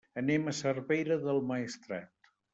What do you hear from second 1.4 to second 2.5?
Maestrat.